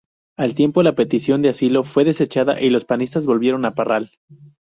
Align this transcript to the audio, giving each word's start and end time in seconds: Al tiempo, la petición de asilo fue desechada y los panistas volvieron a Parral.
Al 0.35 0.55
tiempo, 0.55 0.81
la 0.81 0.95
petición 0.95 1.43
de 1.43 1.49
asilo 1.49 1.83
fue 1.83 2.03
desechada 2.03 2.59
y 2.59 2.71
los 2.71 2.85
panistas 2.85 3.27
volvieron 3.27 3.65
a 3.65 3.75
Parral. 3.75 4.09